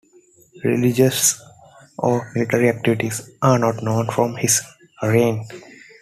Religious 0.63 1.39
or 1.99 2.31
military 2.33 2.69
activities 2.69 3.29
are 3.43 3.59
not 3.59 3.83
known 3.83 4.09
from 4.09 4.35
his 4.35 4.59
reign. 5.03 5.45